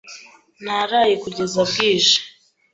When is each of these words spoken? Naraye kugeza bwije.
Naraye 0.63 1.13
kugeza 1.23 1.59
bwije. 1.69 2.15